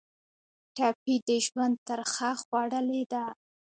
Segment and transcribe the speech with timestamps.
[0.75, 3.23] ټپي د ژوند ترخه خوړلې ده.